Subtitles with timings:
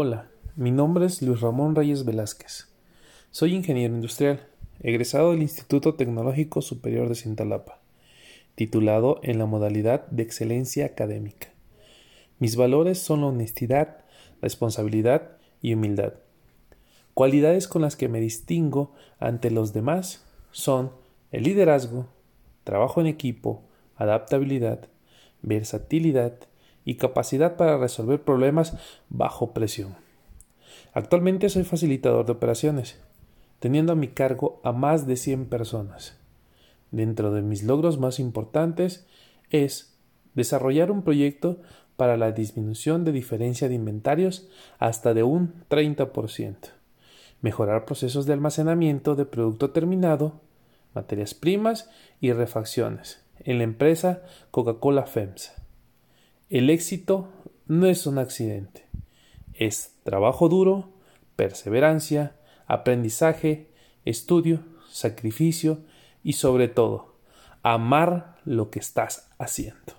[0.00, 2.68] Hola, mi nombre es Luis Ramón Reyes Velázquez.
[3.32, 4.46] Soy ingeniero industrial,
[4.78, 7.80] egresado del Instituto Tecnológico Superior de Cintalapa,
[8.54, 11.48] titulado en la modalidad de excelencia académica.
[12.38, 14.04] Mis valores son la honestidad,
[14.40, 15.32] responsabilidad
[15.62, 16.12] y humildad.
[17.12, 20.92] Cualidades con las que me distingo ante los demás son
[21.32, 22.06] el liderazgo,
[22.62, 23.64] trabajo en equipo,
[23.96, 24.86] adaptabilidad,
[25.42, 26.34] versatilidad
[26.88, 28.72] y capacidad para resolver problemas
[29.10, 29.94] bajo presión.
[30.94, 32.98] Actualmente soy facilitador de operaciones,
[33.58, 36.16] teniendo a mi cargo a más de 100 personas.
[36.90, 39.06] Dentro de mis logros más importantes
[39.50, 39.98] es
[40.32, 41.58] desarrollar un proyecto
[41.98, 44.48] para la disminución de diferencia de inventarios
[44.78, 46.56] hasta de un 30%,
[47.42, 50.40] mejorar procesos de almacenamiento de producto terminado,
[50.94, 51.90] materias primas
[52.22, 55.57] y refacciones en la empresa Coca-Cola FEMSA.
[56.50, 57.28] El éxito
[57.66, 58.86] no es un accidente,
[59.52, 60.88] es trabajo duro,
[61.36, 63.70] perseverancia, aprendizaje,
[64.06, 65.80] estudio, sacrificio
[66.22, 67.16] y sobre todo,
[67.62, 69.97] amar lo que estás haciendo.